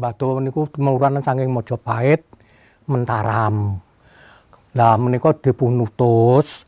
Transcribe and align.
Dawa 0.00 0.40
niku 0.40 0.64
temuranan 0.72 1.20
saking 1.20 1.52
Majapahit 1.52 2.24
Mentaram. 2.88 3.76
Lah 4.72 4.96
menika 4.96 5.36
dipun 5.36 5.84
utus 5.84 6.64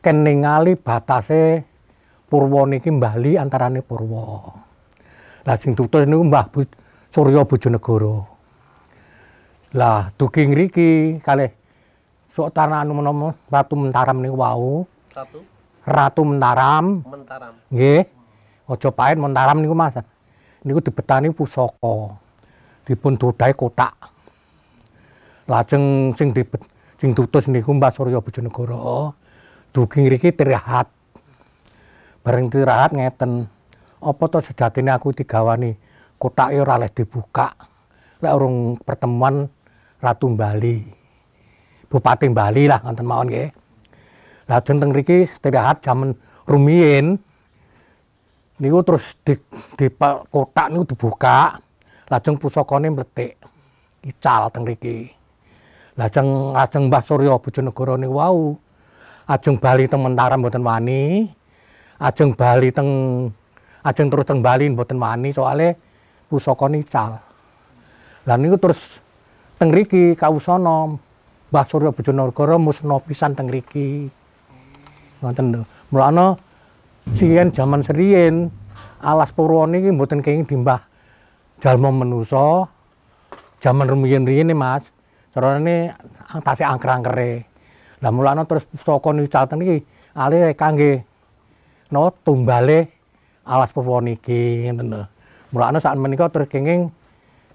ken 0.00 0.24
ningali 0.24 0.80
batase 0.80 1.60
Purwa 2.28 2.64
niki 2.64 2.88
Bali 2.96 3.36
antarane 3.36 3.84
Purwa. 3.84 4.56
Lah 5.44 5.56
sing 5.60 5.76
tutus 5.76 6.08
niku 6.08 6.24
Mbah 6.24 6.48
Surya 7.12 7.44
Bojonegoro. 7.44 8.24
Lah 9.76 10.08
dugi 10.16 10.48
ngriki 10.48 11.20
kalih 11.20 11.52
sok 12.32 12.56
tanah 12.56 12.84
anu 12.84 12.96
menapa 12.96 13.36
Ratu 13.52 13.74
Mentaram 13.76 14.16
niku 14.24 14.36
wau. 14.40 14.88
Satu 15.12 15.44
Ratu 15.84 16.22
Mentaram 16.24 17.04
Mentaram. 17.04 17.52
nggih. 17.68 18.08
Majapahit 18.68 19.16
Mentaram 19.16 19.56
niku 19.60 19.72
Mas. 19.76 19.96
Niku 20.64 20.84
dibetani 20.84 21.32
pusaka. 21.32 22.27
Dipun 22.88 23.20
dodhae 23.20 23.52
kotak. 23.52 23.92
Lajeng 25.44 26.16
sing 26.16 26.32
dibet 26.32 26.64
sing 26.96 27.12
tutus 27.12 27.44
niku 27.52 27.76
Mbah 27.76 27.92
Surya 27.92 28.24
Bojonegoro. 28.24 29.12
Dugi 29.68 30.08
ngriki 30.08 30.32
tirahat. 30.32 30.88
Bareng 32.24 32.48
tirahat 32.48 32.96
ngeten. 32.96 33.44
Apa 34.00 34.24
to 34.32 34.40
sejatine 34.40 34.94
aku 34.94 35.12
digawani 35.12 35.76
kotake 36.16 36.56
ora 36.56 36.80
oleh 36.80 36.88
dibuka. 36.88 37.52
Lek 38.24 38.32
urung 38.32 38.80
pertemuan 38.80 39.44
Ratu 40.00 40.32
Bali. 40.32 40.80
Bupati 41.92 42.30
Bali 42.32 42.64
lah 42.70 42.80
ngoten 42.80 43.04
mawon 43.04 43.28
nggih. 43.28 43.48
Lajeng 44.48 44.80
teng 44.80 44.90
mriki 44.96 45.28
tirahat 45.44 45.84
jaman 45.84 46.16
rumiyin 46.48 47.20
niku 48.58 48.80
terus 48.80 49.12
di, 49.20 49.36
di 49.76 49.86
kotak 50.32 50.72
niku 50.72 50.96
dibuka. 50.96 51.67
Lajeng 52.08 52.40
pusakane 52.40 52.88
mletik. 52.88 53.36
Ical 54.00 54.48
teng 54.48 54.64
mriki. 54.64 55.12
Lajeng 56.00 56.56
lajeng 56.56 56.88
Mbah 56.88 57.02
Surya 57.04 57.36
Bojonegoro 57.36 58.00
niku 58.00 58.16
wau 58.16 58.56
ajeng 59.28 59.60
bali 59.60 59.84
teng 59.84 60.00
Mentaram 60.00 60.40
mboten 60.40 60.64
wani. 60.64 61.28
Ajeng 62.00 62.32
bali 62.32 62.72
teng 62.72 62.88
ajeng 63.84 64.08
terus 64.08 64.24
teng 64.24 64.40
Bali 64.40 64.72
mboten 64.72 64.96
wani 64.96 65.36
soalé 65.36 65.76
pusakane 66.32 66.80
ical. 66.80 67.20
Lah 68.24 68.36
niku 68.40 68.56
terus 68.56 68.80
teng 69.60 69.68
mriki 69.68 70.16
kawusana 70.16 70.96
Mbah 71.52 71.64
Surya 71.68 71.92
Bojonegoro 71.92 72.56
musna 72.56 72.96
pisan 73.04 73.36
teng 73.36 73.52
mriki. 73.52 74.08
Ngoten 75.20 75.46
lho. 75.52 75.62
Mulane 75.92 76.40
siyen 77.12 77.52
jaman 77.52 77.84
seriyen 77.84 78.48
alas 79.04 79.28
Purwa 79.36 79.68
niki 79.68 79.92
mboten 79.92 80.24
kenging 80.24 80.48
dimbah 80.48 80.87
jalma 81.58 81.90
manusa. 81.90 82.66
Jaman 83.58 83.90
rumiyin-riyin 83.90 84.54
Mas. 84.54 84.86
Carane 85.34 85.94
tasih 86.42 86.66
angker-angkere. 86.66 87.46
Lah 88.02 88.10
mulane 88.14 88.46
terus 88.46 88.64
saka 88.78 89.10
nical 89.10 89.44
ten 89.50 89.62
iki 89.62 89.82
alih 90.14 90.54
kangge 90.54 91.02
napa 91.90 92.14
tumbale 92.22 92.94
alas 93.42 93.74
Purwa 93.74 93.98
niki 93.98 94.70
ngoten 94.70 94.86
lho. 94.94 95.02
Mulane 95.50 95.78
sak 95.82 95.98
menika 95.98 96.30
terus 96.30 96.46
kenging 96.46 96.94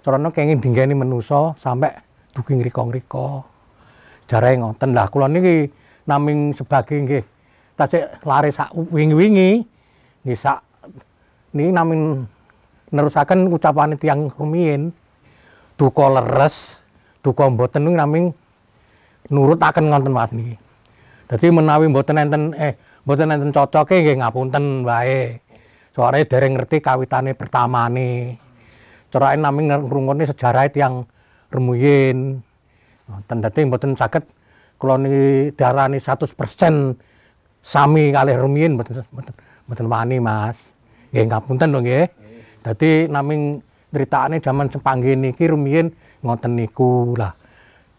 carane 0.04 0.28
kenging 0.28 0.60
dinggeni 0.60 0.92
manusa 0.92 1.56
sampe 1.56 1.96
dugi 2.36 2.60
ngrika-ngrika. 2.60 3.44
Jare 4.28 4.50
ngoten 4.60 4.92
lah 4.92 5.08
kula 5.08 5.28
niki 5.28 5.72
naming 6.04 6.52
sebagai 6.52 7.00
nggih 7.00 7.24
tasik 7.76 8.20
lare 8.28 8.52
sak 8.52 8.68
wingi-wingi 8.76 9.64
nggih 10.24 10.38
sak 10.38 10.60
niki 11.56 11.72
naming 11.72 12.28
nerusaken 12.94 13.50
ucapane 13.50 13.98
tiyang 13.98 14.30
rumiyin 14.30 14.94
duka 15.74 16.06
leres 16.06 16.78
duka 17.26 17.50
mboten 17.50 17.82
niku 17.82 17.98
naming 17.98 18.24
nurutaken 19.32 19.90
ngonten 19.90 20.12
Mas 20.14 20.30
niki. 20.30 20.54
Dadi 21.26 21.46
menawi 21.50 21.90
mboten 21.90 22.20
enten 22.20 22.52
eh 22.54 22.76
mboten 23.02 23.32
enten 23.34 23.50
cocoke 23.50 23.96
nggih 23.98 24.20
ngapunten 24.22 24.86
wae. 24.86 25.40
Soale 25.96 26.28
dereng 26.28 26.54
ngerti 26.54 26.78
kawitane 26.84 27.34
pertamane. 27.34 28.38
Carane 29.10 29.40
naming 29.40 29.72
ngrungokne 29.72 30.28
sejarah 30.28 30.68
tiyang 30.70 31.08
rumiyin. 31.50 32.38
Ngoten 33.08 33.38
dadi 33.40 33.60
mboten 33.64 33.96
saged 33.98 34.22
kula 34.78 35.00
niki 35.00 35.56
diarani 35.56 35.98
100% 35.98 36.34
sami 37.64 38.12
kalih 38.12 38.36
rumiyin 38.36 38.76
mboten 38.76 39.02
mboten 39.64 39.86
wani 39.88 40.20
Mas. 40.20 40.60
Nggih 41.10 41.24
ngapunten 41.32 41.72
lho 41.72 41.80
nggih. 41.80 42.06
Dadi 42.64 43.04
naming 43.12 43.60
critakane 43.92 44.40
jaman 44.40 44.72
sepanggen 44.72 45.20
niki 45.20 45.44
rumiyin 45.44 45.92
ngoten 46.24 46.56
niku 46.56 47.12
lah. 47.12 47.36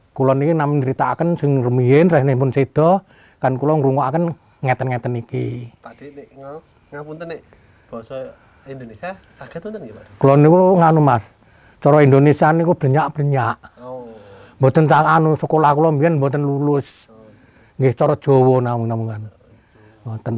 Kula 0.09 0.33
niki 0.33 0.57
namung 0.57 0.81
nritakaken 0.81 1.37
sing 1.37 1.61
rumiyin 1.61 2.09
rehnipun 2.09 2.49
seda 2.49 3.05
kan 3.37 3.59
kula 3.61 3.77
ngrungokaken 3.77 4.33
ngeten-ngeten 4.65 5.11
niki. 5.13 5.69
Tadi 5.85 6.05
nek 6.17 6.27
nga- 6.33 6.63
ngapunten 6.89 7.27
nek 7.29 7.41
basa 7.91 8.33
Indonesia 8.65 9.13
saged 9.37 9.61
wonten 9.61 9.85
nggih, 9.85 9.93
Pak? 9.93 10.05
Kula 10.17 10.33
niku 10.41 10.57
nganu 10.81 10.99
Mas. 11.05 11.23
Cara 11.77 12.01
Indonesia 12.01 12.49
niku 12.49 12.73
brenyak-brenyak. 12.73 13.57
Oh. 13.85 14.09
Mboten 14.57 14.89
tak 14.89 15.05
anu 15.05 15.37
sekolah 15.37 15.77
kula 15.77 15.93
mbiyen 15.93 16.17
mboten 16.17 16.41
lulus. 16.41 17.05
Nggih 17.77 17.93
cara 17.93 18.17
Jawa 18.17 18.65
namung-namungan. 18.65 19.29
Ngoten. 20.07 20.35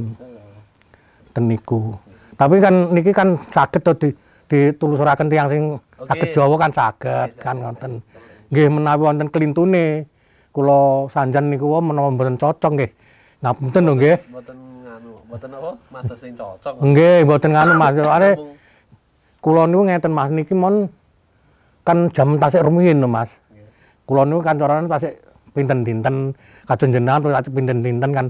Ten 1.31 1.43
niku. 1.47 1.95
Tapi 2.37 2.61
kan 2.61 2.93
niki 2.93 3.09
kan 3.09 3.33
saged 3.49 3.81
to 3.81 3.91
di 3.97 4.09
ditulusuraken 4.47 5.27
tiyang 5.27 5.49
sing 5.49 5.63
saged 6.05 6.29
Oke. 6.29 6.35
Jawa 6.37 6.55
kan 6.61 6.71
saged 6.71 7.29
kan 7.41 7.57
ngoten. 7.57 8.05
Nggih 8.53 8.67
menawi 8.69 9.01
wonten 9.09 9.27
klintune 9.33 10.05
kula 10.53 11.09
sanjan 11.09 11.49
niku 11.49 11.81
menawa 11.81 12.13
mboten 12.13 12.37
cocok 12.37 12.71
nggih. 12.77 12.91
Ngapunten 13.41 13.81
lho 13.83 13.93
nggih. 13.97 14.17
Mboten 14.29 14.57
nganu, 14.85 15.11
mboten 15.27 15.49
apa? 15.57 15.71
Matos 15.89 16.17
sing 16.21 16.33
cocok. 16.37 16.73
Nggih, 16.77 17.25
mboten 17.25 17.49
nganu 17.57 17.71
Mas. 17.75 17.93
Namung- 17.97 18.55
kula 19.41 19.61
niku 19.65 19.81
ngeten 19.89 20.13
Mas 20.13 20.29
niki 20.29 20.53
mon 20.53 20.75
kan 21.81 21.97
jam 22.13 22.37
tasik 22.37 22.61
rumiyin 22.61 23.01
lho 23.01 23.09
Mas. 23.09 23.33
Kula 24.05 24.29
niku 24.29 24.45
kan 24.45 24.61
carane 24.61 24.85
tasik 24.85 25.17
pinten 25.57 25.81
dinten 25.81 26.37
kajeng 26.69 26.93
jenengan 26.93 27.17
terus 27.25 27.33
tasik 27.41 27.51
pinten 27.57 27.81
dinten 27.81 28.13
kan 28.13 28.25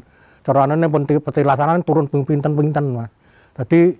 carane 0.48 0.88
pun 0.88 1.04
ti- 1.04 1.20
petilasanan 1.20 1.84
turun 1.84 2.08
pinten-pinten 2.08 2.86
Mas. 2.96 3.12
Dadi 3.58 3.98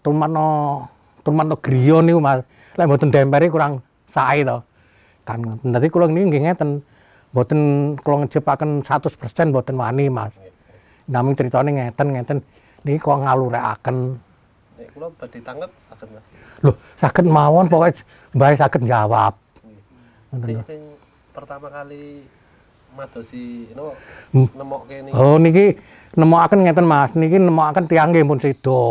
tumanno 0.00 0.80
tumanno 1.20 1.54
griya 1.60 2.00
niku 2.00 2.20
Mas. 2.24 2.40
Lek 2.74 2.88
mboten 2.88 3.12
demperi 3.12 3.52
kurang 3.52 3.84
sae 4.08 4.40
to. 4.42 4.64
Kan 5.28 5.44
ngoten. 5.44 5.76
Dadi 5.76 5.86
kula 5.92 6.08
niki 6.08 6.24
nggih 6.32 6.42
ngeten. 6.48 6.70
Mboten 7.36 7.60
kula 8.00 8.24
ngejepaken 8.24 8.80
100% 8.80 9.52
mboten 9.52 9.76
wani 9.76 10.08
Mas. 10.08 10.32
Namung 11.04 11.36
critane 11.36 11.76
ngeten-ngeten 11.76 12.40
niki 12.84 13.00
kok 13.00 13.20
ngalurekaken 13.20 14.16
Nek 14.78 14.88
kula 14.94 15.10
badhe 15.10 15.42
tanggap 15.42 15.70
saged, 15.90 16.08
Mas. 16.14 16.24
Loh, 16.62 16.74
saged 16.94 17.26
mawon 17.26 17.66
pokoke 17.66 18.06
mbae 18.32 18.54
saged 18.56 18.86
jawab. 18.86 19.34
Ngoten 20.32 20.62
lho. 20.62 20.96
Pertama 21.34 21.66
kali 21.68 22.22
madosi 22.96 23.68
napa 23.76 23.92
Hmm. 24.32 24.48
nemokke 24.56 24.96
niki. 25.04 25.14
Oh 25.16 25.36
niki 25.40 25.76
nemokaken 26.16 26.60
ngeten 26.64 26.86
Mas, 26.86 27.12
niki 27.16 27.36
nemokaken 27.40 27.84
tiyang 27.88 28.10
nggih 28.12 28.24
pun 28.28 28.38
seda. 28.40 28.82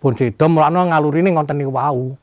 Pun 0.00 0.12
seda 0.18 0.44
mulane 0.48 0.78
ngalurine 0.88 1.30
ngonten 1.32 1.56
niku 1.58 1.72
wau. 1.72 2.16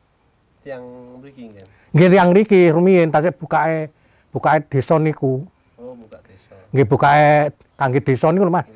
Yang 0.66 0.84
mriki 1.22 1.44
nggih. 1.50 1.66
Nggih 1.94 2.08
tiyang 2.10 2.30
mriki 2.34 2.60
rumiyin 2.74 3.10
tasik 3.14 3.38
bukake 3.40 3.90
bukake 4.34 4.60
desa 4.70 4.98
niku. 5.00 5.46
Oh, 5.80 5.94
buka 5.96 6.18
desa. 6.26 6.56
Nggih 6.74 6.86
bukake 6.86 7.30
kangge 7.78 8.00
desa 8.04 8.28
niku 8.34 8.50
Mas. 8.50 8.68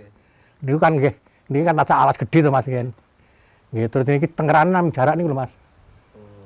Niku 0.63 0.77
kan 0.79 0.93
nggih 0.95 1.13
niki 1.49 1.63
kan 1.65 1.75
tasik 1.77 1.97
alas 1.97 2.17
gedhe 2.17 2.39
to 2.45 2.49
Mas 2.51 2.65
nggih. 2.65 2.89
Nggih 3.73 3.85
terus 3.89 4.05
niki 4.07 4.27
tengerane 4.29 4.77
jarak 4.93 5.15
niku 5.17 5.29
lho 5.33 5.37
Mas. 5.37 5.51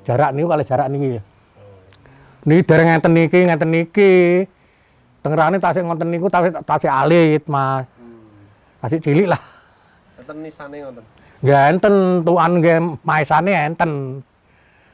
Jarak 0.07 0.31
niku 0.31 0.47
kali 0.47 0.63
jarak 0.63 0.87
niki. 0.87 1.19
Niki 2.47 2.61
dereng 2.63 2.87
ngeten 2.87 3.11
niki, 3.11 3.39
ngeten 3.43 3.69
niki. 3.75 4.11
Tengerane 5.21 5.57
tasik 5.57 5.83
ngoten 5.83 6.07
niku 6.13 6.29
tasik 6.29 6.53
tasik 6.63 6.91
alit 6.91 7.43
Mas. 7.49 7.83
Hmm. 7.97 8.21
Tasik 8.85 9.01
cilik 9.01 9.27
lah. 9.33 9.41
Enten 10.21 10.37
nisane 10.45 10.77
ngoten. 10.83 11.03
Nggih 11.41 11.61
enten 11.73 11.93
tuan 12.25 12.51
nggih 12.61 12.77
maesane 13.01 13.51
enten. 13.53 13.91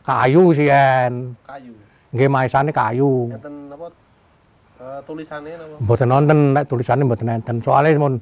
Kayu 0.03 0.51
sih 0.55 0.67
en. 0.67 1.35
Kayu. 1.47 1.73
Nggih 2.11 2.29
maesane 2.31 2.71
kayu. 2.71 3.31
Enten 3.31 3.71
apa 3.71 3.87
eh, 4.79 4.99
tulisane 5.07 5.49
napa? 5.55 5.75
Mboten 5.83 6.07
nonton 6.07 6.39
nek 6.55 6.63
tulisane 6.67 7.01
mboten 7.03 7.29
enten. 7.31 7.55
Soale 7.63 7.95
mun 7.99 8.19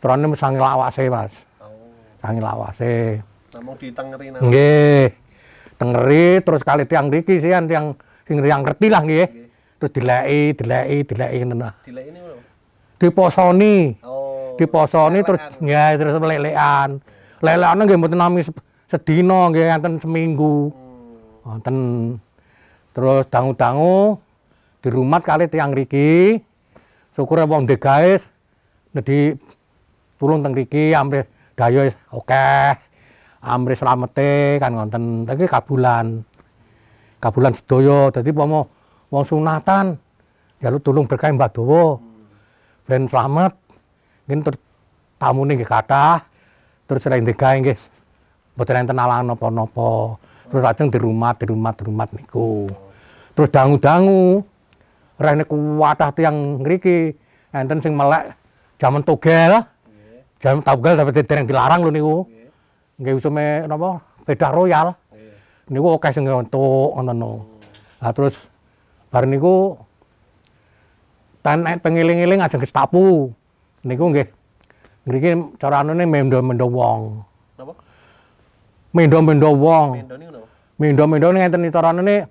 terane 0.00 0.24
sange 0.36 0.60
lawase, 0.60 1.08
Mas. 1.08 1.44
Oh. 1.60 1.68
Sange 2.20 2.40
lawase. 2.44 3.20
Namung 3.56 3.76
ditengeri 3.80 4.32
napa? 4.32 4.44
Nggih. 4.44 5.06
Tengeri 5.78 6.42
terus 6.42 6.62
kali 6.66 6.84
tiang 6.90 7.06
mriki 7.06 7.38
sih 7.38 7.54
tiang 7.54 7.94
sing 8.26 8.36
yang 8.44 8.60
ngerti 8.66 8.86
lah 8.92 9.02
nggih. 9.04 9.47
Terus 9.78 9.92
dileki, 9.94 10.58
dileki, 10.58 10.96
dileki 11.06 11.38
lah. 11.54 11.72
Dilek 11.86 12.04
ini 12.10 12.18
lho. 12.18 12.36
Diposoni. 12.98 13.94
Oh. 14.02 14.58
Diposoni 14.58 15.22
terus 15.22 15.40
ya 15.62 15.94
terus 15.94 16.18
lelekan. 16.18 16.98
Lelekane 17.38 17.82
nggih 17.86 17.98
mboten 18.02 18.18
nami 18.18 18.42
se- 18.42 18.66
sedina 18.90 19.46
nggih 19.54 19.70
enten 19.78 20.02
seminggu. 20.02 20.74
Hmm. 20.74 21.46
Wonten 21.46 21.76
Terus 22.98 23.30
dangu-dangu 23.30 24.18
dirumat 24.82 25.22
kali 25.22 25.46
tiang 25.46 25.70
riki. 25.70 26.42
Syukur 27.14 27.46
wong 27.46 27.70
degaes 27.70 28.26
di 28.90 29.38
tulung 30.18 30.42
teng 30.42 30.50
riki 30.58 30.90
amrih 30.90 31.22
daya 31.54 31.86
wis 31.86 31.94
akeh. 32.10 32.74
Amrih 33.38 33.78
slamete 33.78 34.58
kan 34.58 34.74
ngoten. 34.74 35.30
Iki 35.30 35.46
kabulan. 35.46 36.26
Kabulan 37.22 37.54
sedaya. 37.54 38.10
Dadi 38.10 38.34
pomo 38.34 38.66
wong 39.08 39.24
sunatan 39.24 39.96
jaluk 40.60 40.82
tulung 40.82 41.06
berkah 41.06 41.32
Mbah 41.32 41.50
Dawa. 41.50 41.98
Ben 42.88 43.04
slamet. 43.04 43.52
Nggih 44.28 44.44
terus 44.44 44.58
tamune 45.20 45.56
nggih 45.56 45.68
kathah. 45.68 46.24
Terus 46.88 47.00
selain 47.04 47.24
degae 47.24 47.56
nggih 47.60 47.78
mboten 48.56 48.80
enten 48.84 48.98
alang 48.98 49.28
napa-napa. 49.28 50.16
Terus 50.48 50.62
lajeng 50.64 50.88
dirumat, 50.88 51.36
dirumat, 51.36 51.74
dirumat 51.76 52.08
niku. 52.16 52.68
Terus 53.36 53.48
dangu-dangu. 53.52 54.40
Rene 55.18 55.42
kuwatah 55.44 56.14
tiyang 56.14 56.62
ngriki 56.62 57.12
enten 57.52 57.82
sing 57.84 57.92
melek 57.92 58.32
jaman 58.80 59.04
togel. 59.04 59.66
Jaman 60.38 60.62
togel 60.62 60.94
tapi 60.96 61.10
dereng 61.12 61.44
dilarang 61.44 61.84
lho 61.84 61.90
niku. 61.92 62.16
Nggih 62.98 63.14
usume 63.20 63.68
napa? 63.68 64.00
Bedah 64.24 64.50
royal. 64.50 64.88
Niku 65.68 66.00
akeh 66.00 66.16
sing 66.16 66.24
entuk 66.24 66.96
ngoten 66.96 67.12
no. 67.12 67.44
Lah 68.00 68.16
terus 68.16 68.40
bar 69.08 69.24
niku 69.24 69.76
tan 71.42 71.64
pengiling-iling 71.64 72.44
ajeng 72.44 72.60
Gestapu. 72.60 73.32
Niku 73.86 74.04
nggih 74.10 74.28
ngriki 75.08 75.30
cara 75.56 75.80
anune 75.80 76.04
mendo-mendo 76.04 76.66
wong. 76.68 77.24
Napa? 77.56 77.72
Mendo-mendo 78.92 79.48
wong. 79.54 79.88
Mendo 79.96 80.16
niku 80.20 80.30
napa? 80.34 80.48
Mendo-mendo 80.78 81.26
ngenten 81.32 81.70
cara 81.72 81.88
anune 81.94 82.28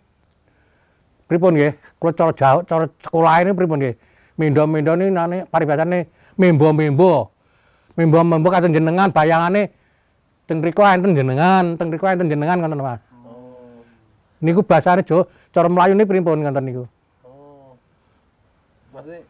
pripun 1.25 1.57
nggih? 1.57 1.73
Kula 1.97 2.11
cara 2.13 2.31
jauh, 2.35 2.61
cara 2.67 2.85
sekolah 3.01 3.33
ini 3.41 3.51
pripun 3.57 3.77
nggih? 3.81 3.95
Mendo-mendo 4.37 4.93
ini 4.93 5.09
nane 5.09 5.37
paribasane 5.49 6.07
membo-membo. 6.37 7.33
Membo-membo 7.97 8.47
kados 8.53 8.69
jenengan 8.69 9.09
bayangane 9.09 9.73
teng 10.47 10.63
mriku 10.63 10.85
enten 10.85 11.17
jenengan, 11.17 11.75
teng 11.75 11.89
mriku 11.89 12.05
enten 12.07 12.29
jenengan 12.29 12.61
ngoten 12.61 12.79
Mas. 12.79 13.01
Oh. 13.25 13.83
Niku 14.39 14.61
bahasane 14.63 15.03
Jawa, 15.03 15.25
cara 15.57 15.73
Melayune 15.73 16.05
pripun 16.05 16.45
ngoten 16.45 16.61
niku? 16.69 16.85
Oh. 17.25 17.73
Maksudnya 18.93 19.25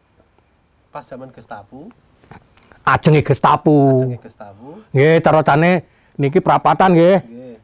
pas 0.92 1.04
zaman 1.08 1.32
Gestapu, 1.32 1.88
Ajenge 2.84 3.24
Gestapu. 3.24 3.96
ajenge 3.96 4.20
Gestapu, 4.20 4.68
Nggih, 4.92 5.24
carane 5.24 5.88
niki 6.20 6.44
prapatan 6.44 6.92
nggih. 6.92 7.16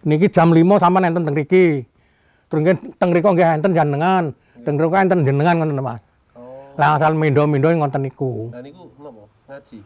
Niki 0.05 0.29
jam 0.33 0.53
5 0.53 0.81
sampean 0.81 1.09
enten 1.09 1.25
teng 1.25 1.37
mriki. 1.37 1.85
Terus 2.49 2.61
nggih 2.61 2.77
teng 2.97 3.09
mriku 3.13 3.33
nggih 3.33 3.61
enten 3.61 3.73
jenengan. 3.73 4.25
Teng 4.65 4.77
mriku 4.77 4.97
enten 4.97 5.25
jenengan 5.25 5.61
ngoten 5.61 5.81
Mas. 5.81 6.01
Oh. 6.37 6.73
Lah 6.77 7.01
asal 7.01 7.17
mendo-mendo 7.17 7.69
ngoten 7.73 8.01
niku. 8.05 8.53
Lah 8.53 8.61
niku 8.61 8.89
napa? 9.01 9.25
Ngaji. 9.49 9.79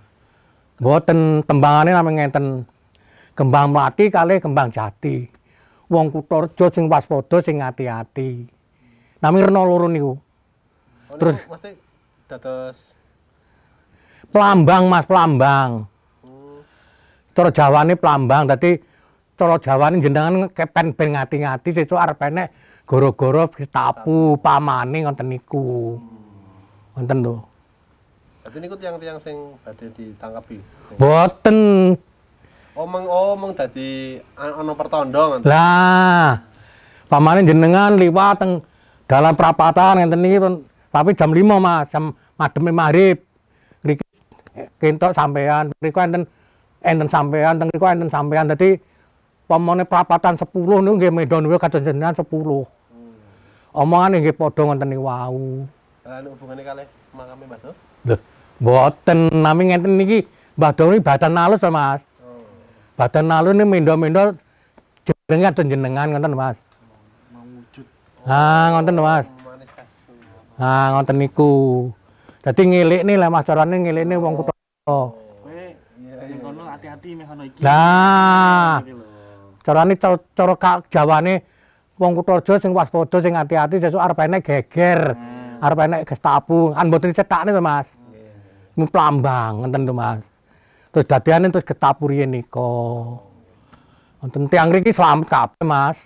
Mboten 0.79 1.19
tembangane 1.47 1.91
namung 1.95 2.15
ngenten. 2.19 2.67
Kembang 3.39 3.71
mlati 3.71 4.11
kali 4.11 4.43
kembang 4.43 4.75
jati. 4.75 5.31
Wong 5.87 6.11
Kutorejo 6.11 6.67
sing 6.75 6.91
waspada 6.91 7.39
sing 7.39 7.63
ati-ati. 7.63 8.58
Nami 9.19 9.39
rena 9.43 9.61
loro 9.61 9.91
niku. 9.91 10.15
Oh, 11.09 11.17
Terus- 11.19 11.43
mesti 11.49 11.71
dados 12.29 12.79
Plambang 14.29 14.93
Mas, 14.93 15.09
plambang. 15.09 15.89
hmm, 16.21 16.59
Cara 17.33 17.49
Jawane 17.49 17.97
plambang. 17.97 18.45
Dadi 18.45 18.77
cara 19.33 19.57
Jawane 19.57 20.05
jenengan 20.05 20.53
kepen 20.53 20.93
ben 20.93 21.17
ngati-ngati 21.17 21.69
sesuk 21.73 21.97
arep 21.97 22.21
enek 22.29 22.53
gara-gara 22.85 23.49
tapu 23.67 24.37
pamane 24.37 25.09
ngoten 25.09 25.33
niku. 25.33 25.97
Ngoten 26.93 27.19
lho. 27.25 27.37
Berarti 28.45 28.59
niku 28.61 28.77
tiang-tiang 28.77 29.17
sing 29.17 29.37
badhe 29.65 29.87
ditangkapi. 29.97 30.57
Boten. 31.01 31.59
Omong 32.77 33.05
omong 33.09 33.53
dadi 33.57 34.21
an- 34.37 34.57
ana 34.61 34.73
pertanda 34.77 35.21
ngoten. 35.25 35.49
Lah, 35.49 36.37
pamane 37.09 37.49
jenengan 37.49 37.97
liwat 37.97 38.45
teng 38.45 38.61
dalam 39.09 39.33
perapatan 39.33 40.05
ngenten 40.05 40.21
niki 40.21 40.39
tapi 40.93 41.17
jam 41.17 41.33
5 41.33 41.41
Mas, 41.61 41.89
jam 41.89 42.13
mademe 42.37 42.71
maghrib. 42.73 43.25
Ngriki 43.85 44.05
kentok 44.81 45.17
sampean, 45.17 45.73
mriku 45.81 46.01
enten 46.05 46.23
enten 46.85 47.09
sampean, 47.09 47.57
teng 47.57 47.69
mriku 47.73 47.87
enten 47.89 48.09
sampean. 48.13 48.53
Dadi 48.53 48.77
pamane 49.49 49.89
perapatan 49.89 50.37
10 50.37 50.53
niku 50.85 50.95
nggih 51.01 51.13
medon 51.13 51.41
niku 51.45 51.57
kados 51.57 51.81
jenengan 51.81 52.13
10. 52.13 52.25
Omongane 53.73 54.17
nggih 54.21 54.37
padha 54.37 54.61
ngoten 54.65 54.89
niku 54.93 55.03
wau. 55.09 55.65
Lah 56.09 56.25
hubungane 56.25 56.63
kalih 56.65 56.87
makame 57.13 57.45
Mbah 57.49 57.59
Do? 57.61 57.71
Lho, 58.09 58.17
mboten 58.61 59.19
nami 59.33 59.63
ngenten 59.73 59.93
niki 59.97 60.25
Mbah 60.57 60.73
Doni 60.77 61.01
badan 61.01 61.37
alus 61.37 61.65
Mas. 61.69 62.01
Oh. 62.25 62.45
Badan 62.97 63.29
alus 63.29 63.53
ini 63.57 63.65
mendo-mendo 63.65 64.37
jenengan 65.05 65.53
jenengan 65.53 66.09
ngoten 66.13 66.33
Mas. 66.37 66.57
Ah, 68.29 68.77
ngoten 68.77 68.93
lho, 68.93 69.03
Mas. 69.09 69.27
Ah, 70.61 70.93
ngoten 70.93 71.17
niku. 71.17 71.53
Dadi 72.45 72.63
ngelikne 72.69 73.17
lah 73.17 73.33
Mas 73.33 73.49
carane 73.49 73.81
ngelikne 73.81 74.21
wong 74.21 74.37
kutha. 74.37 74.53
hati-hati 76.79 77.11
meh 77.19 77.27
ono 77.27 77.43
iki 77.43 77.61
Lah, 77.61 78.79
carane 79.67 79.99
cara 79.99 80.79
Jawane 80.87 81.35
wong 81.99 82.13
Kutorejo 82.15 82.63
sing 82.63 82.71
waspada 82.71 83.19
sing 83.19 83.35
ati-ati 83.35 83.83
sesuk 83.83 83.99
arep 83.99 84.19
enek 84.23 84.41
geger. 84.47 85.01
Arep 85.59 85.79
enek 85.91 86.07
gestapu, 86.07 86.71
kan 86.71 86.87
mboten 86.87 87.11
dicetakne 87.11 87.51
to, 87.51 87.59
Mas. 87.59 87.89
Ini 88.79 88.87
plambang 88.87 89.67
ngoten 89.67 89.89
to, 89.89 89.95
Mas. 89.97 90.23
Terus 90.95 91.07
dadiane 91.11 91.51
terus 91.51 91.67
gestapu 91.67 92.07
riyen 92.07 92.31
nika. 92.31 92.71
Wonten 94.23 94.47
tiyang 94.47 94.71
mriki 94.71 94.95
slamet 94.95 95.27
kabeh, 95.27 95.67
Mas. 95.67 95.99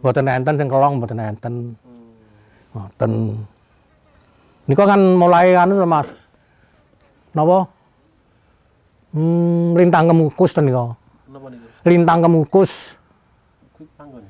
Mboten 0.00 0.28
enten 0.28 0.54
sing 0.56 0.68
kelong, 0.68 0.96
mboten 0.96 1.20
enten. 1.20 1.54
Ngoten. 2.72 3.12
Nika 4.64 4.84
kan 4.88 5.00
mulai 5.20 5.52
anu 5.56 5.76
to, 5.76 5.86
Mas. 5.86 6.08
Napa? 7.36 7.68
Hmm, 9.12 9.76
lintang 9.76 10.08
kemukus 10.08 10.56
to 10.56 10.60
nika. 10.64 10.96
Napa 11.28 11.46
niku? 11.52 11.66
Lintang 11.84 12.18
kemukus. 12.24 12.70
Kuwi 13.76 13.86
panggon. 13.98 14.24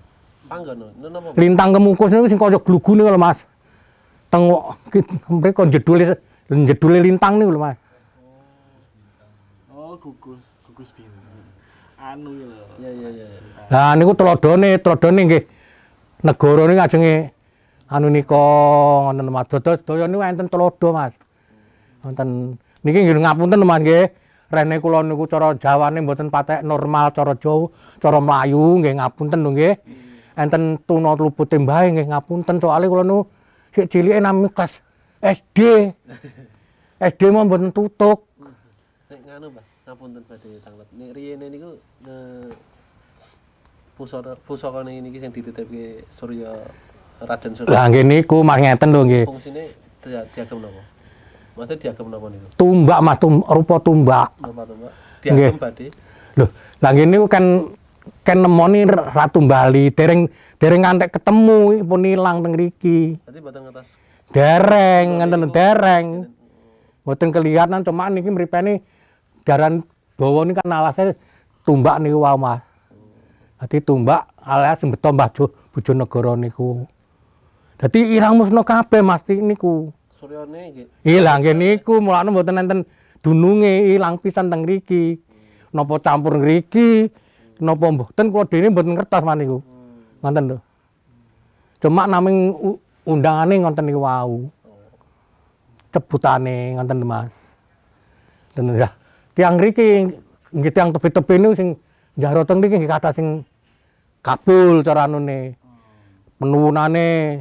Panggon. 0.50 0.76
Niku 0.80 1.08
napa? 1.14 1.28
Lintang 1.38 1.70
kemukus 1.76 2.08
niku 2.10 2.26
sing 2.26 2.40
kaya 2.40 2.58
glugu 2.58 2.92
niku 2.98 3.10
lho, 3.14 3.20
Mas. 3.20 3.38
Teng 4.30 4.50
mriko 5.30 5.70
jedule 5.70 6.18
jedule 6.50 6.98
lintang 6.98 7.38
niku 7.38 7.54
lho, 7.54 7.62
Mas. 7.62 7.78
oh 9.90 9.98
gugus 9.98 10.42
anu 12.00 12.30
lho 12.32 12.48
Iya 12.80 12.90
iya 12.96 13.08
iya. 13.12 13.26
Lah 13.68 13.92
niku 13.92 14.16
telodone, 14.16 14.80
telodone 14.80 15.20
nggih 15.28 15.44
negara 16.24 16.64
niku 16.64 16.80
ajenge 16.80 17.14
anu 17.92 18.06
nika 18.08 18.44
ngoten 19.12 19.28
Mas. 19.28 19.46
Dados 19.52 19.80
daya 19.84 20.04
niku 20.08 20.22
enten 20.24 20.48
telodo, 20.48 20.88
Mas. 20.96 21.12
Wonten 22.00 22.56
niki 22.80 22.98
nggih 23.04 23.20
ngapunten 23.20 23.60
Mas 23.68 23.80
nggih. 23.84 24.04
Rene 24.50 24.82
kula 24.82 25.06
niku 25.06 25.30
cara 25.30 25.54
Jawane 25.54 26.02
mboten 26.02 26.26
patek 26.26 26.66
normal 26.66 27.14
cara 27.14 27.38
Jawa, 27.38 27.70
cara 28.02 28.18
Melayu 28.18 28.82
nggih 28.82 28.98
ngapunten 28.98 29.38
lho 29.44 29.50
nggih. 29.54 29.74
Enten 30.40 30.80
tuna 30.88 31.12
lupute 31.14 31.60
mbae 31.60 31.86
nggih 31.94 32.06
ngapunten 32.10 32.56
soalé 32.58 32.88
kula 32.88 33.04
niku 33.04 33.28
sik 33.76 33.86
cilike 33.92 34.18
nami 34.18 34.48
kelas 34.50 34.80
SD. 35.20 35.92
SD 36.98 37.20
mau 37.28 37.44
mboten 37.44 37.70
tutuk. 37.70 38.26
Nek 39.10 39.20
Mbah, 39.52 39.64
ngapunten 39.90 40.22
badhe 40.22 40.62
tanglet. 40.62 40.86
Nek 40.94 41.10
riyene 41.10 41.50
niku 41.50 41.74
pusaka 43.98 44.38
pusaka 44.46 44.86
niki 44.86 45.18
sing 45.18 45.34
dititipke 45.34 46.06
Surya 46.14 46.54
Raden 47.18 47.58
Surya. 47.58 47.74
Lah 47.74 47.84
nggih 47.90 48.06
niku 48.06 48.46
Mas 48.46 48.62
ngeten 48.62 48.94
lho 48.94 49.02
nggih. 49.02 49.26
Fungsine 49.26 49.66
dia- 50.06 50.26
diagem 50.30 50.62
napa? 50.62 50.82
Maksudnya 51.58 51.76
diagem 51.82 52.06
napa 52.06 52.26
niku? 52.30 52.46
Tumbak 52.54 53.00
Mas, 53.02 53.16
tum, 53.18 53.42
rupa 53.42 53.76
tumbak. 53.82 54.30
Napa 54.38 54.62
to, 54.62 54.72
Mbak? 54.78 54.92
Nggih. 55.26 55.50
Diagem 55.50 55.58
badhe. 55.58 55.86
Loh, 56.38 56.48
lah 56.78 56.90
ngene 56.94 57.10
niku 57.10 57.26
kan 57.26 57.44
kan 58.22 58.38
nemoni 58.38 58.86
Ratu 58.86 59.42
Bali, 59.42 59.90
dereng 59.90 60.30
dereng 60.62 60.86
ngantek 60.86 61.18
ketemu 61.18 61.82
pun 61.82 62.06
ilang 62.06 62.46
teng 62.46 62.54
mriki. 62.54 63.18
Berarti 63.26 63.38
mboten 63.42 63.60
ngetos. 63.66 63.88
Dereng, 64.30 65.06
ngenten 65.18 65.50
dereng. 65.50 66.06
Mboten 67.02 67.28
kelihatan 67.34 67.82
cuma 67.82 68.06
niki 68.06 68.30
mripene 68.30 68.86
daran 69.50 69.82
dawa 70.14 70.46
niki 70.46 70.62
kan 70.62 70.70
alasnya 70.70 71.18
tumbak 71.66 71.98
niku 71.98 72.22
wae 72.22 72.38
Mas. 72.38 72.62
Dadi 73.58 73.82
tumbak 73.82 74.30
alias 74.38 74.78
beto 74.86 75.10
Mbah 75.10 75.28
Jo 75.34 75.44
Bojonegoro 75.74 76.38
niku. 76.38 76.86
Dadi 77.74 78.14
irang 78.14 78.38
musna 78.38 78.62
kabeh 78.62 79.02
Mas 79.02 79.26
niku. 79.26 79.90
Suryane 80.14 80.70
nggih 80.70 80.86
Ilang 81.02 81.42
nggih 81.42 81.56
niku 81.58 81.98
mulane 81.98 82.30
mboten 82.30 82.62
enten 82.62 82.80
dununge 83.18 83.90
ilang 83.90 84.22
pisan 84.22 84.46
teng 84.46 84.62
mriki. 84.62 85.18
Napa 85.70 86.02
campur 86.02 86.34
ngriki, 86.34 87.14
napa 87.62 87.94
mboten 87.94 88.34
kula 88.34 88.42
dene 88.50 88.74
mboten 88.74 88.94
ngertos 88.94 89.22
man 89.22 89.38
niku. 89.38 89.58
Ngoten 90.22 90.44
lho. 90.50 90.58
Cuma 91.80 92.04
naming 92.10 92.52
undangane 93.06 93.54
ngoten 93.64 93.84
niku 93.86 94.02
wau. 94.02 94.50
Cebutane 95.90 96.74
ngoten 96.78 97.02
Mas. 97.06 97.32
Ten 98.54 98.70
ya. 98.74 98.99
Tiang 99.34 99.54
mriki 99.56 100.10
nggih 100.50 100.72
tiang 100.74 100.90
tebih-tebih 100.90 101.36
niku 101.38 101.54
sing 101.54 101.68
njaro 102.18 102.42
teng 102.42 102.58
mriki 102.58 102.82
nggih 102.82 102.90
kathah 102.90 103.14
sing 103.14 103.46
kabul 104.20 104.82
cara 104.82 105.06
anune. 105.06 105.54
Penuwunane 106.40 107.40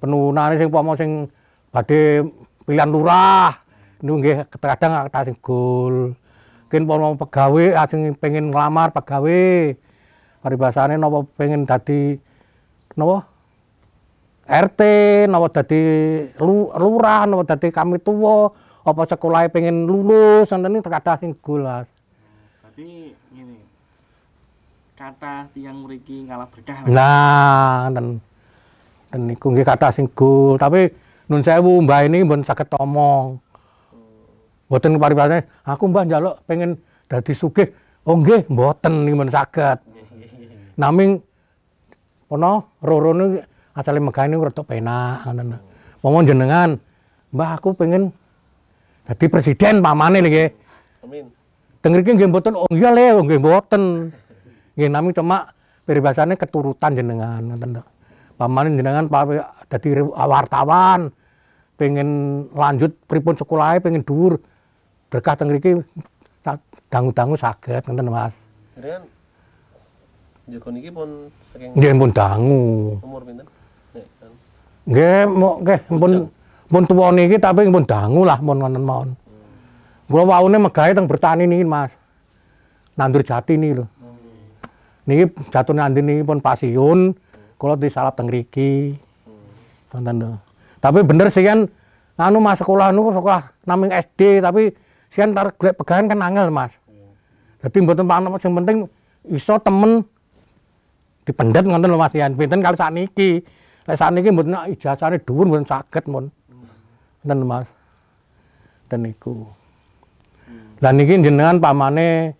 penuwunane 0.00 0.54
sing 0.56 0.68
umpama 0.72 0.96
sing 0.96 1.28
badhe 1.68 2.24
pilihan 2.64 2.88
lurah 2.88 3.52
niku 4.00 4.16
nggih 4.20 4.36
kadang 4.48 4.92
kathah 5.06 5.22
sing 5.28 5.36
gol. 5.44 6.16
Mungkin 6.70 6.82
umpama 6.86 7.18
pegawe 7.18 7.64
ajeng 7.82 8.14
pengen 8.16 8.54
nglamar 8.54 8.94
pegawe 8.94 9.74
paribasane 10.40 10.96
napa 10.96 11.26
pengen 11.36 11.68
dadi 11.68 12.16
napa 12.96 13.26
RT 14.48 14.80
napa 15.28 15.46
dadi 15.50 15.82
lu- 16.40 16.70
lurah 16.72 17.26
napa 17.26 17.42
dadi 17.44 17.68
kami 17.74 17.98
tuwa 18.00 18.54
apa 18.80 19.02
sekolahe 19.04 19.52
pengen 19.52 19.84
lulus 19.84 20.48
ngoten 20.48 20.80
iki 20.80 20.88
kathah 20.88 21.16
sing 21.20 21.36
Mas. 21.36 21.86
Berarti 22.64 23.12
ngene. 23.32 23.60
Kata 24.96 25.48
tiang 25.52 25.84
mriki 25.84 26.24
ngalah 26.24 26.48
berkah. 26.48 26.84
Nah, 26.88 27.88
ngoten. 27.88 28.20
Ten 29.10 29.20
niku 29.26 29.50
nggih 29.50 29.66
kathah 29.66 29.90
sing 29.90 30.06
gol, 30.14 30.54
tapi 30.54 30.86
nun 31.26 31.42
sewu 31.42 31.82
Mbah 31.82 32.06
ini 32.06 32.22
mboten 32.22 32.46
saged 32.46 32.70
omong. 32.78 33.42
Mboten 34.70 35.02
paribasane 35.02 35.50
aku 35.66 35.90
Mbah 35.90 36.04
njaluk 36.06 36.34
pengen 36.46 36.78
dadi 37.10 37.34
sugih. 37.34 37.74
Oh 38.06 38.16
nggih, 38.16 38.46
mboten 38.46 39.02
niku 39.02 39.18
mboten 39.18 39.34
saged. 39.34 39.78
Naming 40.78 41.18
pono 42.30 42.78
rorone 42.80 43.42
asale 43.74 43.98
megah 43.98 44.30
niku 44.30 44.46
rada 44.46 44.62
penak 44.62 45.26
ngoten. 45.26 45.58
Momong 46.00 46.24
jenengan, 46.24 46.78
Mbah 47.34 47.58
aku 47.58 47.74
pengen 47.74 48.14
dadi 49.10 49.26
presiden 49.26 49.82
pamane 49.82 50.22
lho 50.22 50.30
nggih. 50.30 50.48
Amin. 51.02 51.26
Teng 51.82 51.90
mriki 51.98 52.14
nggih 52.14 52.30
mboten 52.30 52.54
oh 52.54 52.70
iya 52.70 52.94
le 52.94 53.18
oh, 53.18 53.26
nggih 53.26 53.42
mboten. 53.42 54.14
Nggih 54.78 54.86
nami 54.86 55.10
cuma 55.10 55.50
peribasane 55.82 56.38
keturutan 56.38 56.94
jenengan 56.94 57.42
ngoten 57.42 57.82
to. 57.82 57.82
Pamane 58.38 58.70
jenengan 58.78 59.10
dadi 59.66 59.88
re- 59.98 60.14
wartawan 60.14 61.10
pengen 61.74 62.08
lanjut 62.54 62.94
pripun 63.10 63.34
sekolahe 63.34 63.82
pengen 63.82 64.06
dhuwur 64.06 64.38
berkah 65.10 65.34
teng 65.34 65.50
mriki 65.50 65.82
dangu-dangu 66.86 67.34
saged 67.34 67.82
ngoten 67.90 68.06
Mas. 68.06 68.34
Jadi 68.78 68.88
kan 68.94 69.02
Joko 70.50 70.68
niki 70.70 70.90
pun 70.90 71.30
saking 71.50 71.70
Nggih 71.78 71.92
pun 71.98 72.10
dangu. 72.14 72.62
umur 73.02 73.22
pinten? 73.26 73.46
Kan. 73.94 74.30
Nggih 74.86 75.18
mo 75.26 75.50
nggih 75.62 75.78
pun 75.98 76.12
pun 76.70 76.86
tuwa 76.86 77.10
niki 77.10 77.36
tapi 77.42 77.66
pun 77.66 77.82
dangu 77.82 78.22
lah 78.22 78.38
mun 78.38 78.62
ngoten 78.62 78.82
mawon. 78.86 79.10
Kula 80.06 80.22
waune 80.26 80.58
megahe 80.62 80.94
teng 80.94 81.10
bertani 81.10 81.50
niki 81.50 81.66
Mas. 81.66 81.90
Nandur 82.94 83.26
jati 83.26 83.58
niki 83.58 83.82
lho. 83.82 83.86
Niki 85.10 85.26
jatuh 85.50 85.74
nanti 85.74 85.98
niki 85.98 86.22
pun 86.22 86.38
pasiun, 86.38 87.10
kula 87.58 87.74
disalap 87.74 88.14
teng 88.14 88.30
mriki. 88.30 88.94
Ngoten. 89.90 90.38
Tapi 90.78 90.98
bener 91.02 91.28
sih 91.34 91.42
kan 91.42 91.66
anu 92.14 92.38
Mas 92.38 92.62
sekolah 92.62 92.94
nu 92.94 93.10
sekolah 93.10 93.66
naming 93.66 93.90
SD 93.90 94.38
tapi 94.38 94.70
sian 95.10 95.34
tar 95.34 95.50
golek 95.58 95.74
pegahan 95.74 96.06
kan 96.06 96.22
angel 96.22 96.54
Mas. 96.54 96.70
Dadi 97.60 97.76
mboten 97.82 98.06
panapa 98.06 98.38
sing 98.40 98.54
penting 98.54 98.86
iso 99.28 99.58
temen 99.60 100.06
dipendet 101.26 101.66
ngoten 101.66 101.90
lho 101.90 101.98
Mas 101.98 102.14
Yan. 102.14 102.38
Pinten 102.38 102.62
kali 102.62 102.78
sakniki. 102.78 103.42
Lek 103.90 103.96
sakniki 103.98 104.30
mboten 104.30 104.54
ijazahane 104.74 105.18
dhuwur 105.18 105.50
mboten 105.50 105.66
saged 105.66 106.06
mun. 106.06 106.30
Lho, 107.20 107.44
Mas. 107.44 107.68
Den 108.88 109.04
niku. 109.04 109.44
Lah 110.80 110.90
niki 110.96 111.20
jenengan 111.20 111.60
pamane 111.60 112.32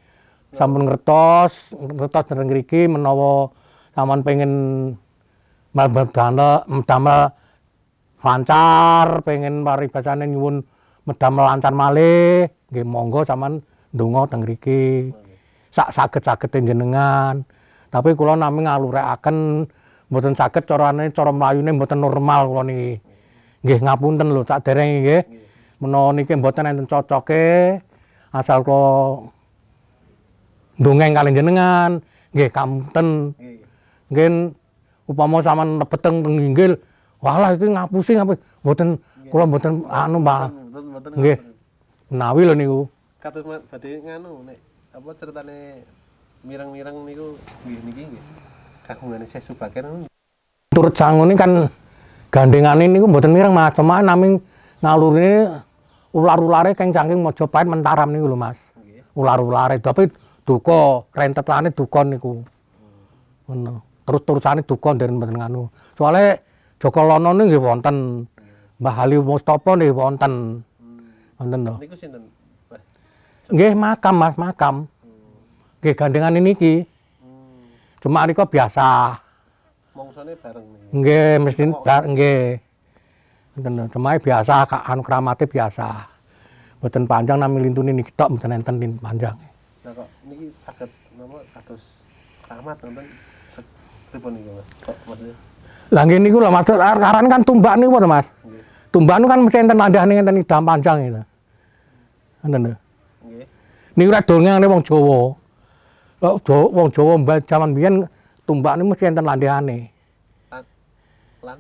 sampun 0.57 0.89
ngertos, 0.89 1.53
ngertos 1.77 2.25
dereng 2.27 2.49
mriki 2.49 2.89
menawa 2.89 3.53
sampean 3.93 4.25
pengen 4.25 4.53
damel 5.77 6.09
damel 6.89 7.21
lancar, 8.25 9.21
pengen 9.23 9.63
paribasane 9.63 10.25
nyuwun 10.27 10.65
medamel 11.05 11.45
lancar 11.45 11.77
malih, 11.77 12.49
nggih 12.73 12.87
monggo 12.89 13.29
sampean 13.29 13.61
ndonga 13.93 14.33
teng 14.33 14.43
mriki. 14.49 15.13
Sak 15.71 15.95
saged-sagede 15.95 16.67
jenengan. 16.73 17.47
Tapi 17.93 18.17
kula 18.19 18.35
nami 18.35 18.67
ngalurekaken 18.67 19.69
mboten 20.11 20.35
saged 20.35 20.67
carane 20.67 21.13
cara 21.15 21.31
mlayune 21.31 21.77
mboten 21.77 22.01
normal 22.01 22.49
kula 22.49 22.63
niki. 22.67 23.10
Nggih 23.61 23.79
ngapunten 23.85 24.29
lho 24.33 24.43
saderenge 24.45 24.97
nggih. 25.05 25.23
Menawa 25.81 26.13
niki 26.13 26.37
mboten 26.37 26.69
enten 26.69 26.85
cocoke 26.89 27.81
asal 28.33 28.61
kula 28.63 29.27
ndongeng 30.81 31.13
kalih 31.17 31.33
jenengan, 31.33 31.91
nggih 32.33 32.49
kamunten. 32.53 33.37
Nggih. 33.37 33.57
Mungkin 34.11 34.33
upama 35.09 35.41
sampean 35.45 35.79
lebeteng 35.79 36.25
teng 36.25 36.37
inggil, 36.37 36.73
walah 37.21 37.53
iki 37.57 37.69
ngapusi 37.69 38.17
ngapusi. 38.17 38.41
Mboten 38.65 38.89
kula 39.29 39.45
mboten 39.49 39.73
anu 39.89 40.19
Mbak. 40.21 40.49
Nggih. 41.17 41.37
Menawi 42.11 42.43
lho 42.49 42.55
niku. 42.57 42.81
Kados 43.21 43.45
ma- 43.45 43.65
badhe 43.69 44.01
nganu 44.01 44.45
nek 44.49 44.59
apa 44.97 45.11
ceritane 45.17 45.85
mireng-mireng 46.45 46.97
niku 47.05 47.37
nggih 47.69 47.81
niki 47.89 48.03
nggih. 48.17 48.25
Kagungane 48.89 49.25
Syekh 49.29 49.45
Subaken 49.53 49.85
niku 49.85 50.09
Turut 50.71 50.95
sangune 50.97 51.35
kan 51.37 51.69
gandengane 52.31 52.87
niku 52.87 53.11
mboten 53.11 53.35
mireng 53.35 53.53
Mas, 53.53 53.75
cuma 53.75 53.99
naming 54.01 54.39
ngalurine 54.81 55.61
ular-ulare 56.15 56.73
keng 56.79 56.95
saking 56.95 57.19
Mojopahit 57.21 57.67
mentaram 57.67 58.09
niku 58.09 58.31
lho 58.31 58.39
Mas. 58.39 58.57
nggih. 58.79 59.03
Ular-ulare 59.19 59.83
tapi 59.83 60.09
duka, 60.47 61.05
rentetane 61.11 61.75
duka 61.75 62.01
niku. 62.07 62.41
Ngono. 63.51 63.83
Terus-terusane 64.07 64.63
duka 64.63 64.95
nderen 64.95 65.19
mboten 65.19 65.37
nganu. 65.39 65.63
Soale 65.99 66.43
Joko 66.81 67.01
Lono 67.05 67.35
nggih 67.35 67.61
wonten. 67.61 68.27
Mbah 68.81 68.97
Ali 68.97 69.21
Mustopo 69.21 69.77
nggih 69.77 69.93
wonten. 69.93 70.63
Wonten 71.37 71.61
lho. 71.67 71.75
Niku 71.83 71.95
sinten? 71.99 72.31
Nggih 73.51 73.75
makam 73.75 74.15
Mas, 74.17 74.35
makam. 74.39 74.87
Nggih 75.83 75.95
gandengane 75.99 76.39
niki. 76.39 76.87
Hmm. 77.21 77.67
Cuma 77.99 78.23
rika 78.27 78.47
biasa. 78.47 79.19
Mongsone 80.01 80.33
bareng 80.33 80.65
niku. 80.65 80.85
Nggih, 80.97 81.33
mesti 81.45 81.63
nggih. 81.69 82.57
Ngoten 83.61 84.01
biasa 84.25 84.65
kak 84.65 84.89
anu 84.89 85.05
kramate 85.05 85.45
biasa. 85.45 86.09
Mboten 86.81 87.05
panjang 87.05 87.37
nami 87.37 87.69
lintune 87.69 87.93
niki 87.93 88.09
tok 88.17 88.33
mboten 88.33 88.57
enten 88.57 88.81
lint 88.81 88.97
panjang. 88.97 89.37
Nah 89.85 89.93
kok 89.93 90.09
niki 90.25 90.49
saged 90.65 90.89
napa 91.21 91.45
kados 91.53 91.85
keramat 92.49 92.81
nonton 92.81 93.05
pripun 94.09 94.33
niku 94.41 94.51
Mas? 94.57 94.69
Kok 94.89 94.97
maksudnya? 95.05 95.35
Lah 95.93 96.03
nggih 96.09 96.19
niku 96.25 96.37
lho 96.41 96.49
Mas, 96.49 96.65
karan 96.65 97.27
kan 97.29 97.41
tumbak 97.45 97.77
niku 97.77 98.01
to 98.01 98.09
Mas. 98.09 98.25
Nggih. 98.25 98.63
Tumbak 98.89 99.17
niku 99.21 99.29
kan 99.29 99.41
mesti 99.45 99.59
enten 99.61 99.77
landahane 99.77 100.13
enten 100.17 100.41
idam 100.41 100.65
panjang 100.65 100.97
itu. 101.05 101.21
Ngoten 102.41 102.61
lho. 102.65 102.77
Nggih. 103.29 103.47
Niku 104.01 104.09
rek 104.17 104.25
dongengane 104.25 104.65
wong 104.65 104.81
Jawa. 104.81 105.37
Kok 106.25 106.49
wong 106.73 106.89
Jawa 106.89 107.37
jaman 107.45 107.77
biyen 107.77 108.09
tumbak 108.51 108.75
niku 108.75 108.91
mesti 108.91 109.07
enten 109.07 109.23
landahane. 109.23 109.79
Lan 110.51 110.65
lan 111.47 111.59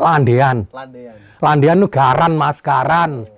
Landean. 0.00 0.56
landean. 0.72 1.16
Landean 1.44 1.76
niku 1.84 1.92
garan 1.92 2.32
Mas, 2.40 2.56
garan. 2.64 3.28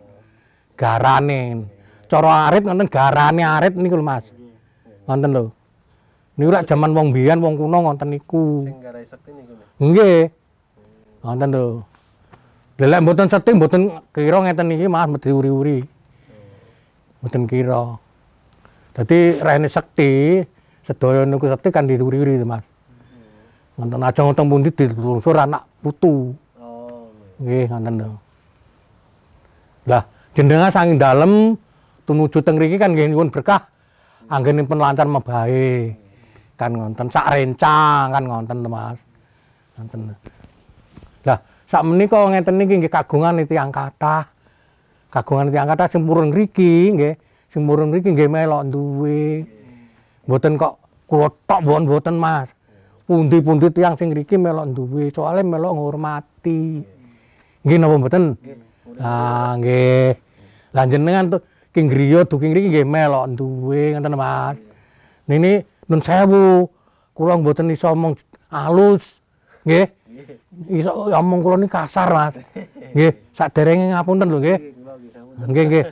Garane. 0.79 1.67
Cara 2.07 2.47
arit 2.47 2.63
ngoten 2.63 2.87
garane 2.87 3.43
arit 3.43 3.75
niku 3.75 3.99
lho 3.99 4.07
Mas. 4.07 4.31
Ngoten 5.11 5.31
lho. 5.35 5.45
Niku 6.39 6.49
rek 6.55 6.65
jaman 6.71 6.95
wong 6.95 7.11
biyen 7.11 7.43
wong 7.43 7.59
kuno 7.59 7.77
ngoten 7.83 8.15
niku. 8.15 8.63
Sing 8.71 8.79
garai 8.79 9.03
niku. 9.03 9.53
Nggih. 9.83 10.23
Lho. 11.27 11.67
Lha 12.79 12.87
lek 12.87 13.03
mboten 13.03 13.27
seting 13.27 13.59
mboten 13.59 13.83
kira 14.15 14.39
ngeten 14.47 14.71
iki 14.71 14.87
Mas 14.87 15.11
mesti 15.11 15.35
uri-uri. 15.35 15.83
Mboten 17.21 17.51
kira. 17.51 17.99
Dadi 18.97 19.37
rene 19.45 19.69
sekti, 19.69 20.41
sedaya 20.87 21.27
niku 21.27 21.51
sekti 21.51 21.75
kan 21.75 21.91
diuri-uri 21.91 22.39
Mas. 22.47 22.63
Ngoten 23.77 24.01
aja 24.07 24.21
ngoten 24.23 24.47
pundi 24.47 24.71
dilungsur 24.71 25.35
anak 25.35 25.67
putu. 25.83 26.33
Oh. 26.57 27.11
Nggih, 27.43 27.67
ngoten 27.69 27.95
lho. 28.01 28.11
Lah, 29.91 30.03
jenengan 30.33 30.71
saking 30.71 30.97
dalem 30.97 31.59
tumuju 32.07 32.39
teng 32.41 32.57
mriki 32.57 32.79
kan 32.79 32.95
nggih 32.95 33.11
nyuwun 33.11 33.29
berkah 33.35 33.67
anggenipun 34.31 34.79
lancar 34.79 35.05
mebahe. 35.11 35.93
Kan 36.57 36.73
ngonten 36.73 37.13
sak 37.13 37.35
rencang 37.35 38.15
kan 38.15 38.23
ngonten 38.25 38.65
to, 38.65 38.69
Mas. 38.71 38.99
Ngonten. 39.77 40.01
Lah, 41.27 41.39
sak 41.67 41.83
menika 41.83 42.17
ngeten 42.31 42.55
niki 42.57 42.75
nggih 42.81 42.93
kagungan 42.95 43.43
tiyang 43.45 43.75
kathah. 43.75 44.25
Kagungan 45.13 45.53
tiyang 45.53 45.69
kathah 45.69 45.91
sing 45.91 46.09
purun 46.09 46.33
mriki 46.33 46.95
nggih, 46.97 47.15
sing 47.53 47.67
purun 47.67 47.93
mriki 47.93 48.15
nggih 48.15 48.31
melok 48.31 48.63
duwe. 48.73 49.45
Mboten 50.27 50.59
kok 50.59 50.83
kula 51.07 51.31
tok 51.47 51.61
mboten 51.63 51.83
mboten, 51.87 52.17
Mas. 52.19 52.51
pundi-pundi 53.07 53.71
tiyang 53.71 53.95
sing 53.95 54.11
ngriki 54.11 54.35
melok 54.35 54.67
duwe, 54.75 55.15
soalnya 55.15 55.47
melok 55.47 55.73
ngurmati. 55.79 56.83
Nggih 57.63 57.79
napa 57.79 57.95
mboten? 58.03 58.25
Ah, 58.99 59.55
nggih. 59.55 60.19
Lah 60.75 60.85
jenengan 60.91 61.39
tuh 61.39 61.41
King 61.71 61.87
Griya 61.87 62.27
duking 62.27 62.51
ngriki 62.51 62.69
nggih 62.75 62.87
melok 62.87 63.25
duwe 63.39 63.95
ngoten 63.95 64.15
Mas. 64.19 64.59
Nini 65.31 65.63
nun 65.87 66.03
sewu. 66.03 66.67
Kula 67.15 67.39
mboten 67.39 67.71
iso 67.71 67.95
omong 67.95 68.19
alus. 68.51 69.23
Nggih. 69.63 69.87
Iso 70.75 70.91
omong 71.15 71.41
kula 71.47 71.57
ni 71.63 71.71
kasar 71.71 72.11
Mas. 72.11 72.35
Nggih, 72.91 73.13
saderenge 73.31 73.95
ngapunten 73.95 74.27
lho 74.27 74.39
nggih. 74.43 74.59
Nggih, 75.47 75.65
nggih. 75.71 75.85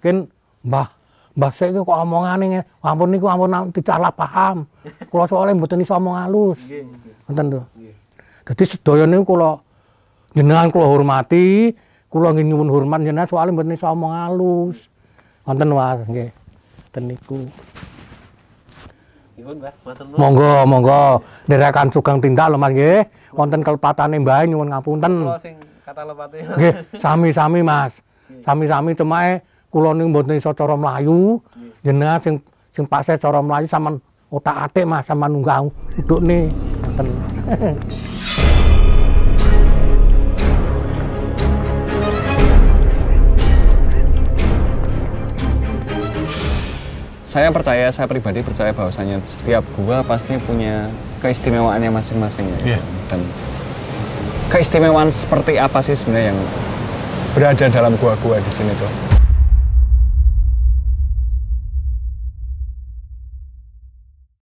Ken 0.00 0.16
Mbah 0.64 0.88
Mbah 1.34 1.50
sik 1.50 1.74
kok 1.74 1.90
omongane 1.90 2.44
nge- 2.46 2.66
ampun 2.78 3.10
niku 3.10 3.26
ampun 3.26 3.74
disalah 3.74 4.14
paham. 4.14 4.70
Kula 5.10 5.26
soalnya 5.26 5.58
mboten 5.58 5.82
iso 5.82 5.98
omong 5.98 6.14
halus. 6.14 6.62
Ngoten 7.26 7.46
lho. 7.50 7.62
Dadi 8.46 8.62
sedaya 8.62 9.02
niku 9.02 9.34
kula 9.34 9.58
jenengan 10.30 10.70
kula 10.70 10.86
hormati, 10.86 11.74
kula 12.06 12.30
nggih 12.30 12.46
nyuwun 12.46 12.70
hormat 12.70 13.02
jenengan 13.02 13.26
soalnya 13.26 13.50
mboten 13.50 13.74
iso 13.74 13.90
omong 13.90 14.14
halus. 14.14 14.86
Wonten 15.42 15.74
Mas, 15.74 15.98
nggih. 16.06 16.30
Ten 16.94 17.02
niku. 17.10 17.42
Monggo, 20.14 20.64
monggo 20.64 21.20
ndherekaken 21.50 21.90
sugeng 21.90 22.22
tindak 22.22 22.46
lho 22.46 22.62
Mas 22.62 22.70
nggih. 22.70 23.10
Wonten 23.34 23.66
kelepatane 23.66 24.22
Mbah 24.22 24.46
nyuwun 24.46 24.70
ngapunten. 24.70 25.26
Kula 25.26 25.42
sing 25.42 25.58
kata 25.82 26.06
lepate. 26.06 26.46
Nggih, 26.46 26.72
sami-sami 27.02 27.60
Mas. 27.66 27.98
Sami-sami 28.46 28.94
cemae 28.94 29.42
kula 29.74 29.90
niku 29.90 30.14
mboten 30.14 30.38
iso 30.38 30.54
cara 30.54 30.78
mlayu. 30.78 31.42
Jenengan 31.82 32.22
sing 32.22 32.38
sing 32.70 32.86
paksa 32.86 33.18
cara 33.18 33.42
mlayu 33.42 33.66
sampean 33.66 33.98
otak-atik 34.30 34.86
Mas 34.86 35.02
sampean 35.02 35.34
nunggah 35.34 35.66
udukne. 35.98 36.54
Ngoten. 36.86 37.06
Saya 47.26 47.50
percaya, 47.50 47.90
saya 47.90 48.06
pribadi 48.06 48.46
percaya 48.46 48.70
bahwasanya 48.70 49.18
setiap 49.26 49.66
gua 49.74 50.06
pasti 50.06 50.38
punya 50.38 50.86
keistimewaannya 51.18 51.90
masing-masing. 51.90 52.46
Iya. 52.62 52.78
Dan 53.10 53.26
keistimewaan 54.54 55.10
seperti 55.10 55.58
apa 55.58 55.82
sih 55.82 55.98
sebenarnya 55.98 56.30
yang 56.30 56.38
berada 57.34 57.66
dalam 57.74 57.98
gua-gua 57.98 58.38
di 58.38 58.52
sini 58.54 58.70
tuh? 58.78 59.13